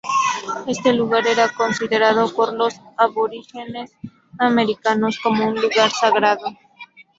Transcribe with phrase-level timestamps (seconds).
[0.65, 3.91] Este lugar era considerado por los aborígenes
[4.39, 6.47] americanos como un lugar sagrado.